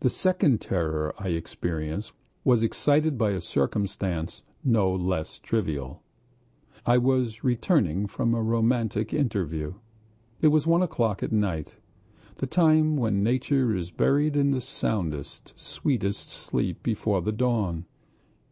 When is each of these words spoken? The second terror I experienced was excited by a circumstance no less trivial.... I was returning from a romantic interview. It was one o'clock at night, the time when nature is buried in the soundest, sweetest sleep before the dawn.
The 0.00 0.10
second 0.10 0.60
terror 0.60 1.14
I 1.20 1.28
experienced 1.28 2.12
was 2.42 2.64
excited 2.64 3.16
by 3.16 3.30
a 3.30 3.40
circumstance 3.40 4.42
no 4.64 4.92
less 4.92 5.38
trivial.... 5.38 6.02
I 6.84 6.98
was 6.98 7.44
returning 7.44 8.08
from 8.08 8.34
a 8.34 8.42
romantic 8.42 9.14
interview. 9.14 9.74
It 10.40 10.48
was 10.48 10.66
one 10.66 10.82
o'clock 10.82 11.22
at 11.22 11.30
night, 11.30 11.76
the 12.38 12.48
time 12.48 12.96
when 12.96 13.22
nature 13.22 13.72
is 13.76 13.92
buried 13.92 14.34
in 14.34 14.50
the 14.50 14.60
soundest, 14.60 15.52
sweetest 15.54 16.28
sleep 16.28 16.82
before 16.82 17.22
the 17.22 17.30
dawn. 17.30 17.84